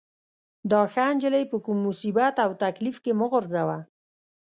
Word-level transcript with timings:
دا 0.71 0.81
ښه 0.91 1.05
نجلۍ 1.15 1.43
په 1.51 1.57
کوم 1.65 1.77
مصیبت 1.87 2.35
او 2.45 2.49
تکلیف 2.63 2.97
کې 3.03 3.11
مه 3.19 3.25
غورځوه. 3.31 3.77